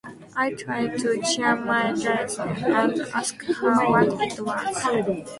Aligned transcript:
I 0.35 0.49
tried 0.53 0.97
to 1.01 1.21
cheer 1.21 1.55
my 1.55 1.91
darling, 1.91 2.63
and 2.63 3.01
asked 3.13 3.45
her 3.57 3.87
what 3.87 4.09
it 4.19 4.39
was. 4.43 5.27